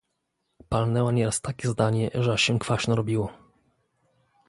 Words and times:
"Palnęła 0.69 1.11
nieraz 1.11 1.41
takie 1.41 1.69
zdanie, 1.69 2.11
że 2.15 2.33
aż 2.33 2.41
się 2.41 2.59
kwaśno 2.59 2.95
robiło." 2.95 3.31